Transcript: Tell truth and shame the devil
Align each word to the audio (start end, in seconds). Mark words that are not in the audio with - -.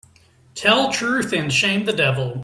Tell 0.55 0.91
truth 0.91 1.31
and 1.31 1.53
shame 1.53 1.85
the 1.85 1.93
devil 1.93 2.39